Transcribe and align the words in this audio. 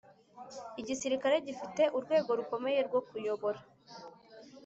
igisirikare 0.81 1.35
gifite 1.47 1.83
urwego 1.97 2.31
rukomeye 2.39 2.79
rwo 2.87 2.99
kuyobora. 3.07 3.59